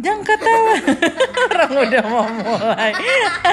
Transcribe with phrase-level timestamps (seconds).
[0.00, 0.80] Jangan ketawa.
[1.52, 2.96] Orang udah mau mulai.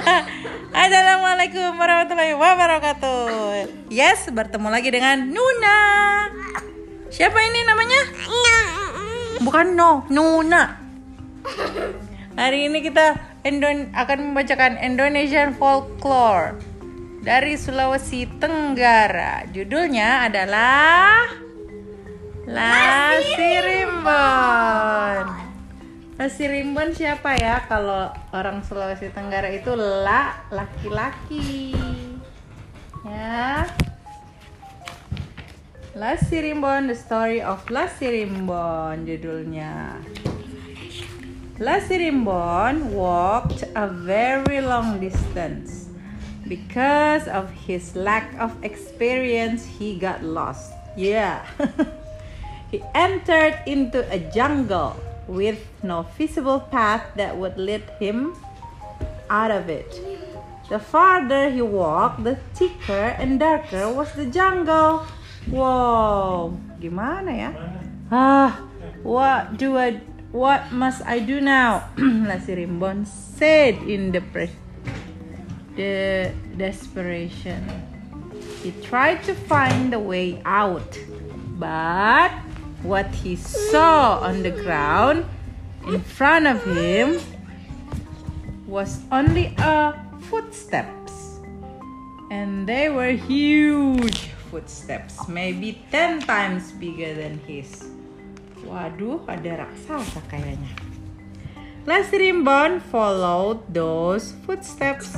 [0.88, 3.68] Assalamualaikum warahmatullahi wabarakatuh.
[3.92, 5.80] Yes, bertemu lagi dengan Nuna.
[7.12, 8.00] Siapa ini namanya?
[9.44, 10.80] Bukan No, Nuna.
[12.40, 16.56] Hari ini kita Indon akan membacakan Indonesian folklore
[17.28, 19.44] dari Sulawesi Tenggara.
[19.52, 21.28] Judulnya adalah
[22.48, 25.47] Lasirimbon.
[26.18, 27.62] Nasi rimbon siapa ya?
[27.70, 31.78] Kalau orang Sulawesi Tenggara itu la laki-laki.
[33.06, 33.70] Ya.
[35.94, 40.02] Lasirimbon, The Story of Lasirimbon judulnya.
[41.62, 45.90] Lasirimbon walked a very long distance.
[46.50, 50.74] Because of his lack of experience, he got lost.
[50.98, 51.46] Yeah.
[52.74, 54.98] he entered into a jungle
[55.28, 58.36] with no visible path that would lead him
[59.30, 59.92] out of it.
[60.70, 65.06] The farther he walked, the thicker and darker was the jungle.
[65.48, 67.52] Wow, gimana ya?
[68.12, 68.68] Ah,
[69.04, 71.90] what do I, what must I do now?
[71.98, 74.52] Lasirimbon said in the press.
[75.78, 77.62] the desperation.
[78.64, 80.98] He tried to find the way out,
[81.56, 82.34] but
[82.84, 85.26] what he saw on the ground
[85.88, 87.20] in front of him
[88.68, 89.96] was only a
[90.30, 91.40] footsteps.
[92.30, 97.88] And they were huge footsteps maybe 10 times bigger than his.
[98.68, 100.76] Waduh ada raksasa kayaknya?
[101.88, 105.16] Lasirimbon followed those footsteps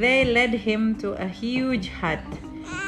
[0.00, 2.24] they led him to a huge hut.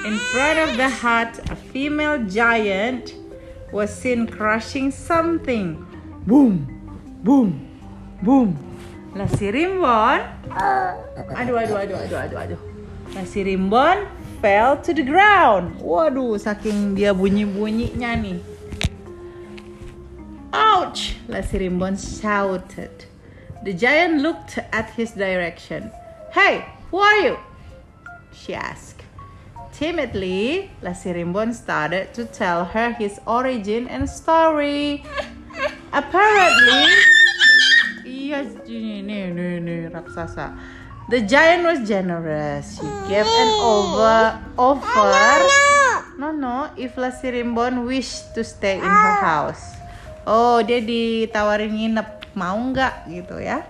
[0.07, 3.13] In front of the hut a female giant
[3.73, 5.81] was seen crushing something.
[6.29, 6.69] Boom,
[7.25, 7.57] boom,
[8.23, 8.55] boom.
[9.13, 10.21] Lah si Rimbon,
[11.37, 12.61] aduh, aduh, aduh, aduh, aduh, aduh.
[13.13, 14.09] Lah si Rimbon
[14.41, 15.81] fell to the ground.
[15.81, 18.39] Waduh, saking dia bunyi-bunyinya nih.
[20.53, 21.17] Ouch!
[21.29, 23.09] Lah si Rimbon shouted.
[23.65, 25.93] The giant looked at his direction.
[26.33, 27.37] Hey, who are you?
[28.33, 29.02] She asked.
[29.83, 35.03] Timidly, Lasirimbon started to tell her his origin and story.
[35.91, 36.87] Apparently,
[38.07, 40.55] yes, ini, ini, ini, raksasa.
[41.11, 42.79] The giant was generous.
[42.79, 45.51] He gave an over offer.
[46.15, 49.83] No, no, if Lasirimbon wished to stay in her house.
[50.23, 53.67] Oh, dia ditawarin nginep, mau nggak gitu ya?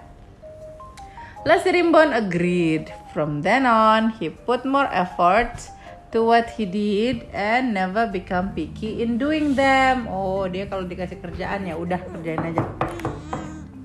[1.48, 2.92] Lasirimbon agreed.
[3.16, 5.72] From then on, he put more effort
[6.12, 10.04] to what he did and never become picky in doing them.
[10.06, 12.64] Oh, dia kalau dikasih kerjaan ya udah kerjain aja.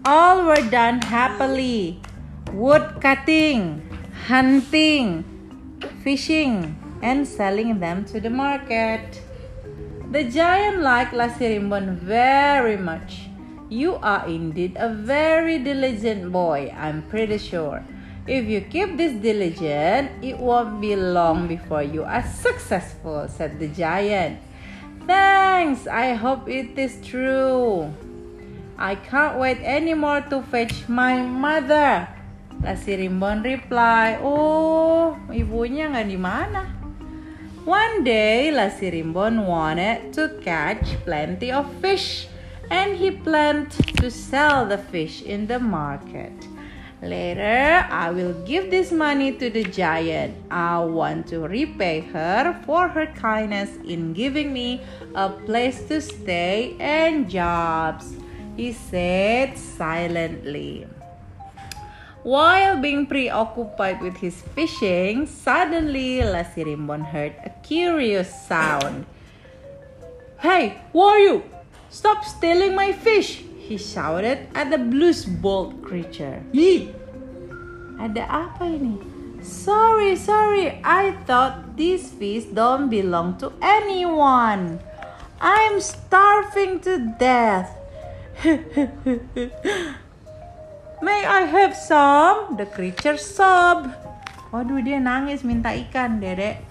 [0.03, 2.03] All were done happily.
[2.51, 3.83] Wood cutting,
[4.27, 5.23] hunting,
[6.03, 9.23] fishing, and selling them to the market.
[10.11, 13.27] The giant liked Lasirimbon very much.
[13.67, 17.83] You are indeed a very diligent boy, I'm pretty sure.
[18.27, 23.71] If you keep this diligent, it won't be long before you are successful, said the
[23.71, 24.43] giant.
[25.07, 27.87] Thanks, I hope it is true.
[28.75, 32.03] I can't wait anymore to fetch my mother.
[32.59, 36.67] Lasirimbon replied, Oh, ibunya nggak di mana?
[37.63, 42.27] One day, Lasirimbon wanted to catch plenty of fish
[42.67, 43.71] and he planned
[44.03, 46.35] to sell the fish in the market.
[47.01, 50.33] Later, I will give this money to the giant.
[50.49, 54.81] I want to repay her for her kindness in giving me
[55.13, 58.17] a place to stay and jobs,
[58.57, 60.87] he said silently.
[62.23, 69.05] While being preoccupied with his fishing, suddenly Lasirimbon heard a curious sound.
[70.41, 71.43] Hey, who are you?
[71.89, 73.46] Stop stealing my fish!
[73.67, 76.39] He shouted at the blues-bolt creature.
[76.55, 76.87] Hi!
[77.99, 78.95] Ada apa ini?
[79.43, 80.79] Sorry, sorry.
[80.87, 84.79] I thought these fish don't belong to anyone.
[85.43, 87.75] I'm starving to death.
[91.03, 92.55] May I have some?
[92.55, 93.91] The creature sobbed.
[94.55, 96.63] Waduh, dia nangis minta ikan, dedek.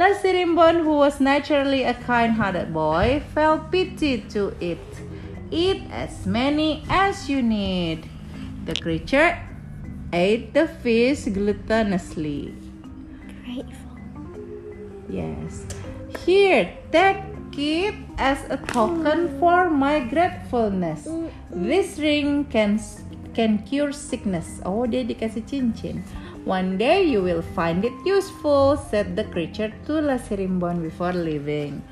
[0.00, 4.80] Lasirimbon, who was naturally a kind-hearted boy, felt pity to it.
[5.50, 8.08] Eat as many as you need.
[8.66, 9.38] The creature
[10.12, 12.54] ate the fish gluttonously.
[13.44, 13.98] Grateful.
[15.10, 15.66] Yes.
[16.24, 17.18] Here, take
[17.58, 21.06] it as a token for my gratefulness.
[21.06, 21.66] Mm, mm.
[21.66, 22.78] This ring can
[23.34, 24.62] can cure sickness.
[24.62, 26.02] Oh, dia dikasih cincin.
[26.46, 31.82] One day you will find it useful, said the creature to Lasirimbon before leaving.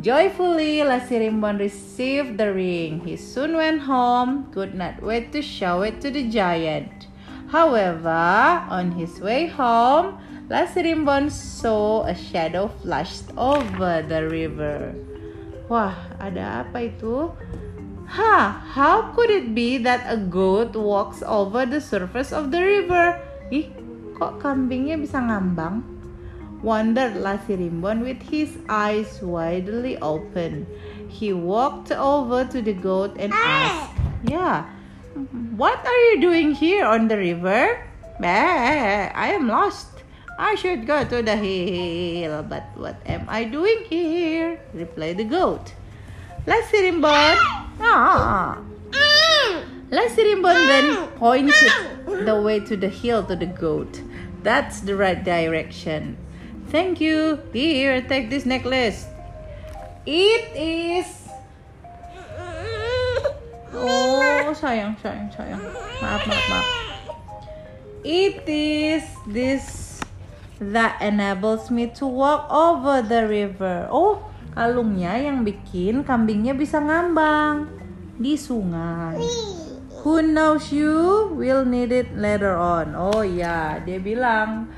[0.00, 3.00] Joyfully, Lasirimbon received the ring.
[3.06, 7.06] He soon went home, could not wait to show it to the giant.
[7.48, 10.18] However, on his way home,
[10.50, 14.92] Lasirimbon saw a shadow flashed over the river.
[15.70, 17.32] Wah, ada apa itu?
[18.04, 23.16] Ha, how could it be that a goat walks over the surface of the river?
[23.48, 23.72] Ih,
[24.18, 25.93] kok kambingnya bisa ngambang?
[26.64, 30.66] Wondered Lasirimbon with his eyes widely open.
[31.08, 33.44] He walked over to the goat and ah!
[33.44, 33.92] asked,
[34.24, 34.64] Yeah,
[35.60, 37.84] what are you doing here on the river?
[39.14, 39.92] I am lost.
[40.38, 44.58] I should go to the hill, but what am I doing here?
[44.72, 45.74] replied the goat.
[46.46, 47.70] Lasirimbon, ah.
[47.80, 48.58] ah
[48.90, 49.54] mm!
[49.92, 50.66] Lasirimbon mm!
[50.66, 51.16] then mm!
[51.16, 54.00] pointed the way to the hill to the goat.
[54.42, 56.16] That's the right direction.
[56.74, 57.38] Thank you.
[57.54, 59.06] Here, take this necklace.
[60.02, 61.06] It is.
[63.70, 65.62] Oh, sayang, sayang, sayang.
[66.02, 66.66] Maaf, maaf, maaf.
[68.02, 70.02] It is this
[70.58, 73.86] that enables me to walk over the river.
[73.94, 74.26] Oh,
[74.58, 77.70] kalungnya yang bikin kambingnya bisa ngambang
[78.18, 79.22] di sungai.
[80.02, 82.98] Who knows you will need it later on.
[82.98, 84.68] Oh ya, dia bilang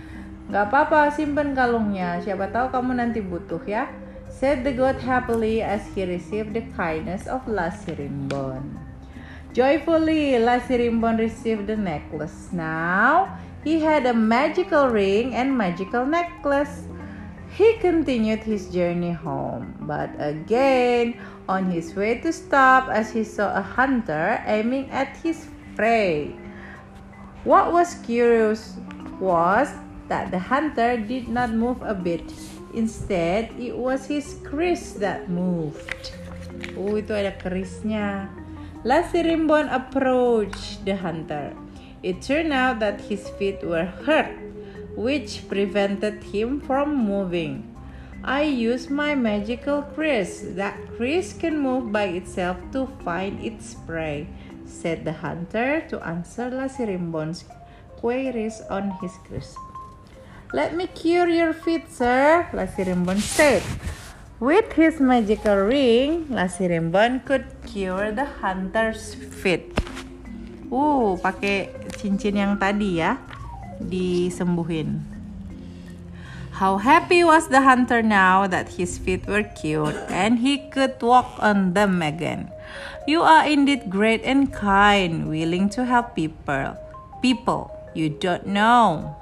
[0.47, 2.23] Gak apa-apa, simpen kalungnya.
[2.23, 3.91] Siapa tahu kamu nanti butuh ya.
[4.31, 8.79] Said the goat happily as he received the kindness of Lasirimbon.
[9.57, 12.53] Joyfully, Lasirimbon received the necklace.
[12.53, 16.85] Now, he had a magical ring and magical necklace.
[17.57, 21.17] He continued his journey home, but again,
[21.49, 26.37] on his way to stop as he saw a hunter aiming at his prey.
[27.49, 28.77] What was curious
[29.17, 29.73] was
[30.09, 32.25] that the hunter did not move a bit.
[32.75, 36.13] Instead, it was his kris that moved.
[36.77, 38.29] Oh, itu ada kerisnya.
[38.85, 41.57] Lasirimbon approached the hunter.
[42.07, 44.31] It turned out that his feet were hurt,
[44.95, 47.67] which prevented him from moving.
[48.23, 50.45] I use my magical kris.
[50.55, 54.29] That kris can move by itself to find its prey,
[54.63, 57.45] said the hunter to answer Lasirimbon's
[57.99, 59.57] queries on his kris.
[60.55, 63.67] Let me cure your feet, sir, Lasirimbon said.
[64.39, 69.75] With his magical ring, Lasirimbon could cure the hunter's feet.
[70.71, 73.19] Uh, pakai cincin yang tadi ya,
[73.83, 75.03] disembuhin.
[76.63, 81.37] How happy was the hunter now that his feet were cured and he could walk
[81.43, 82.55] on them again.
[83.05, 86.79] You are indeed great and kind, willing to help people.
[87.21, 89.17] People you don't know.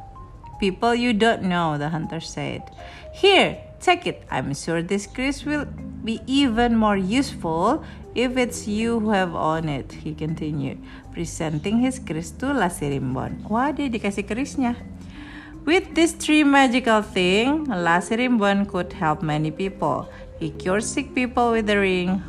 [0.64, 2.64] People you don't know, the hunter said.
[3.12, 4.24] Here, take it.
[4.32, 5.68] I'm sure this kris will
[6.00, 7.84] be even more useful
[8.14, 10.80] if it's you who have on it, he continued,
[11.12, 13.44] presenting his kris to Lasirimbon.
[13.44, 14.72] Wah, dia dikasih krisnya.
[15.68, 20.08] With this three magical thing, Lasirimbon could help many people.
[20.40, 22.24] He cured sick people with the ring,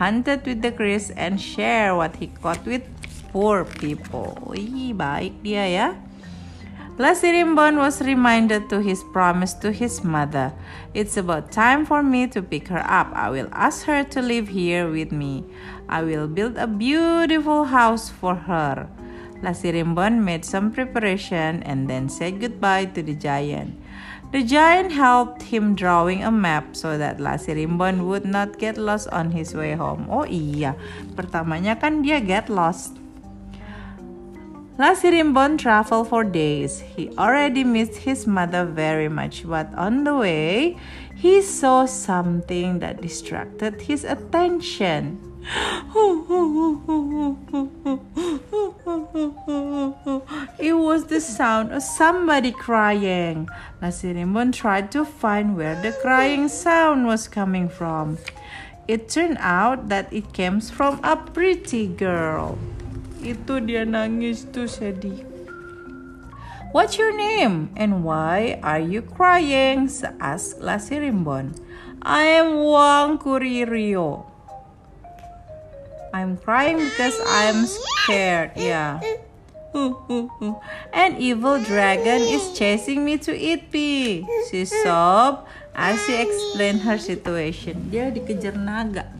[0.00, 2.88] hunted with the kris, and share what he caught with
[3.28, 4.40] poor people.
[4.48, 5.88] Wih, baik dia ya.
[6.94, 10.54] Lasirimbon was reminded to his promise to his mother.
[10.94, 13.10] It's about time for me to pick her up.
[13.10, 15.42] I will ask her to live here with me.
[15.90, 18.86] I will build a beautiful house for her.
[19.42, 23.74] Lasirimbon made some preparation and then said goodbye to the giant.
[24.30, 29.34] The giant helped him drawing a map so that Lasirimbon would not get lost on
[29.34, 30.06] his way home.
[30.06, 30.78] Oh iya,
[31.18, 33.02] pertamanya kan dia get lost.
[34.76, 36.80] Lasirimbon traveled for days.
[36.80, 40.76] He already missed his mother very much, but on the way,
[41.14, 45.30] he saw something that distracted his attention.
[50.58, 53.48] it was the sound of somebody crying.
[53.80, 58.18] Lasirimbon tried to find where the crying sound was coming from.
[58.88, 62.58] It turned out that it came from a pretty girl.
[63.24, 65.24] Itu dia nangis tuh sedih.
[66.76, 69.88] What's your name and why are you crying?
[70.20, 71.56] asked Lasirimbon.
[72.04, 74.28] I am Wang Kuririo.
[76.12, 78.52] I'm crying because I'm scared.
[78.54, 79.00] Yeah.
[80.94, 84.22] An evil dragon is chasing me to eat me.
[84.46, 85.48] She sobbed.
[85.74, 87.90] as she explained her situation.
[87.90, 89.10] Dia dikejar naga.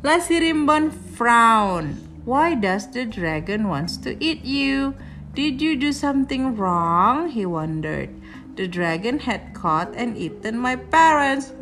[0.00, 2.09] Lasirimbon frowned.
[2.30, 4.94] Why does the dragon wants to eat you?
[5.34, 7.26] Did you do something wrong?
[7.28, 8.14] He wondered.
[8.54, 11.50] The dragon had caught and eaten my parents.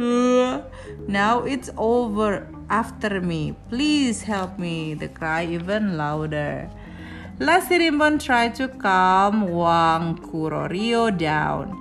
[1.08, 3.56] now it's over after me.
[3.70, 4.92] Please help me.
[4.92, 6.68] The cry even louder.
[7.40, 11.72] Lasirimbon tried to calm Wang Kurorio down.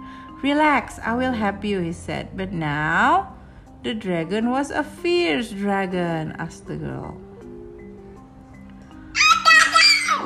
[0.42, 2.38] Relax, I will help you, he said.
[2.40, 3.36] But now
[3.84, 7.27] the dragon was a fierce dragon, asked the girl.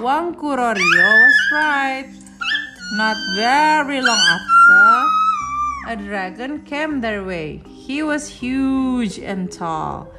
[0.02, 2.10] Wang Kurorio was right.
[2.94, 7.62] Not very long after, a dragon came their way.
[7.70, 10.10] He was huge and tall,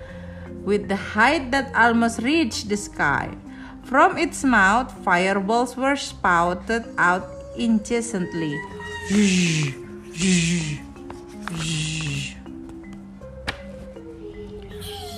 [0.63, 3.35] with the height that almost reached the sky.
[3.83, 7.27] From its mouth, fireballs were spouted out
[7.59, 8.55] incessantly.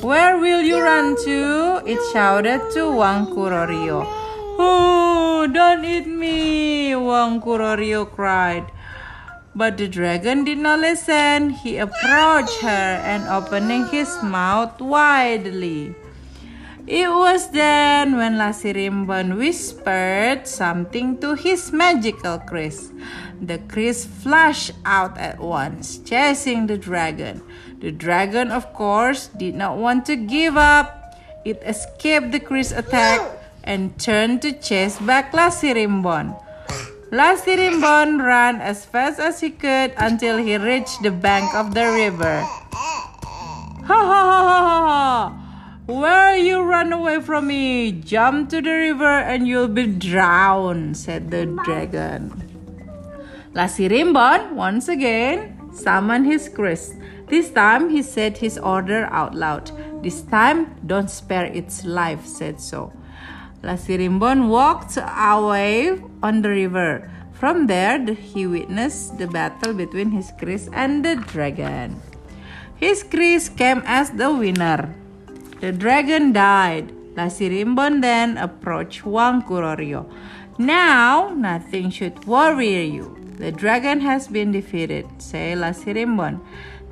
[0.00, 1.82] Where will you run to?
[1.84, 4.23] It shouted to Wang Kurorio.
[4.56, 8.70] Oh, don't eat me, Wang Kurorio cried.
[9.54, 11.50] But the dragon did not listen.
[11.50, 15.94] He approached her and opening his mouth widely.
[16.86, 22.92] It was then when Lasirimbon whispered something to his magical Kris.
[23.40, 27.42] The Kris flashed out at once, chasing the dragon.
[27.80, 31.16] The dragon, of course, did not want to give up.
[31.44, 33.20] It escaped the Kris attack
[33.64, 36.36] and turned to chase back Lasirimbon.
[37.10, 42.40] Lasirimbon ran as fast as he could until he reached the bank of the river.
[43.84, 45.40] Ha ha ha ha ha!
[45.86, 47.92] Where you run away from me?
[47.92, 52.32] Jump to the river and you'll be drowned, said the dragon.
[53.52, 56.94] Lasirimbon once again summoned his Kris.
[57.28, 59.70] This time he said his order out loud.
[60.02, 62.92] This time don't spare its life, said so.
[63.64, 67.10] Lasirimbon walked away on the river.
[67.32, 72.00] From there, he witnessed the battle between his Kris and the dragon.
[72.76, 74.94] His Kris came as the winner.
[75.60, 76.92] The dragon died.
[77.16, 80.04] Lasirimbon then approached Wang Kurorio.
[80.58, 83.16] Now, nothing should worry you.
[83.38, 86.40] The dragon has been defeated, said Lasirimbon.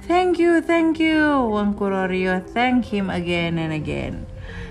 [0.09, 1.53] Thank you, thank you.
[1.53, 4.27] Wang Kurorio thanked him again and again.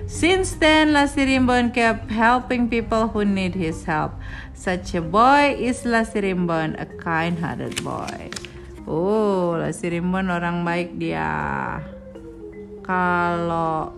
[0.10, 4.18] Since then, Lasirimbon kept helping people who need his help.
[4.58, 8.30] Such a boy is Lasirimbon, a kind-hearted boy.
[8.90, 11.30] Oh, Lasirimbon orang baik dia.
[12.82, 13.94] Kalau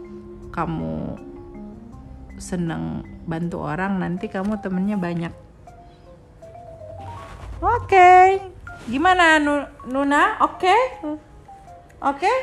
[0.51, 1.15] kamu
[2.35, 5.33] seneng bantu orang, nanti kamu temennya banyak.
[7.63, 8.27] Oke, okay.
[8.91, 9.39] gimana
[9.87, 10.43] Nuna?
[10.43, 10.81] Oke, okay?
[12.03, 12.37] oke, okay?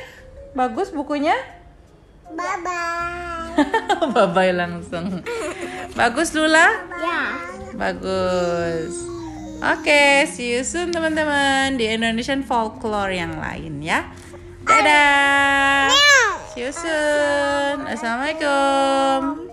[0.56, 1.59] bagus bukunya.
[2.36, 4.10] Bye bye.
[4.14, 5.22] bye bye langsung.
[5.98, 6.86] Bagus Lula?
[7.00, 7.22] Ya.
[7.74, 8.94] Bagus.
[9.60, 14.08] Oke, okay, see you soon teman-teman di Indonesian Folklore yang lain ya.
[14.64, 15.92] Dadah.
[16.56, 17.84] See you soon.
[17.84, 19.49] Assalamualaikum.